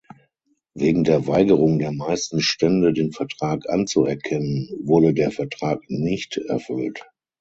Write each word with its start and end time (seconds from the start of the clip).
Wegen 0.73 1.03
der 1.03 1.27
Weigerung 1.27 1.77
der 1.77 1.91
meisten 1.91 2.41
Stände 2.41 2.91
den 2.91 3.11
Vertrag 3.11 3.69
anzuerkennen, 3.69 4.67
wurde 4.81 5.13
der 5.13 5.29
Vertrag 5.29 5.83
nicht 5.89 6.37
erfüllt. 6.37 7.05